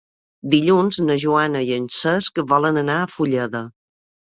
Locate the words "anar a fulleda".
2.85-3.65